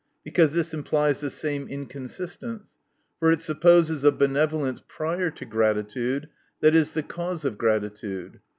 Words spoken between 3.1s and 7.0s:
For it supposes a benevolence prior to gratitude, that is